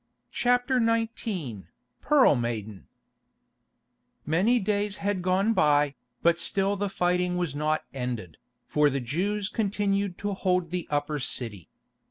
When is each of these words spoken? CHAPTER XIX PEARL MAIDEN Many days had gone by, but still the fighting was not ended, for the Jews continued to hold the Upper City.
CHAPTER 0.31 0.79
XIX 0.79 1.67
PEARL 2.01 2.35
MAIDEN 2.35 2.87
Many 4.25 4.59
days 4.59 4.97
had 4.97 5.21
gone 5.21 5.53
by, 5.53 5.93
but 6.23 6.39
still 6.39 6.75
the 6.75 6.89
fighting 6.89 7.37
was 7.37 7.53
not 7.53 7.83
ended, 7.93 8.37
for 8.65 8.89
the 8.89 8.99
Jews 8.99 9.47
continued 9.47 10.17
to 10.17 10.33
hold 10.33 10.71
the 10.71 10.87
Upper 10.89 11.19
City. 11.19 11.69